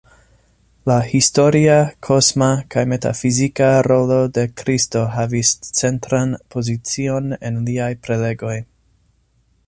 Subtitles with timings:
[0.91, 1.73] La historia,
[2.07, 8.55] kosma kaj metafizika rolo de Kristo havis centran pozicion en liaj prelegoj.